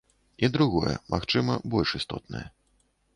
[0.45, 2.45] І другое, магчыма, больш істотнае.